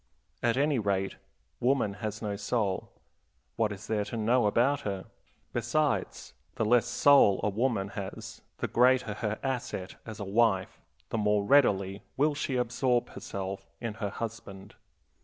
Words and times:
At 0.41 0.57
any 0.57 0.79
rate, 0.79 1.17
woman 1.59 1.93
has 2.01 2.23
no 2.23 2.35
soul 2.35 2.89
what 3.55 3.71
is 3.71 3.85
there 3.85 4.03
to 4.05 4.17
know 4.17 4.47
about 4.47 4.79
her? 4.81 5.05
Besides, 5.53 6.33
the 6.55 6.65
less 6.65 6.87
soul 6.87 7.39
a 7.43 7.49
woman 7.49 7.89
has 7.89 8.41
the 8.57 8.67
greater 8.67 9.13
her 9.13 9.37
asset 9.43 9.97
as 10.03 10.19
a 10.19 10.25
wife, 10.25 10.81
the 11.09 11.19
more 11.19 11.43
readily 11.43 12.01
will 12.17 12.33
she 12.33 12.55
absorb 12.55 13.09
herself 13.09 13.67
in 13.79 13.93
her 14.01 14.09
husband. 14.09 14.73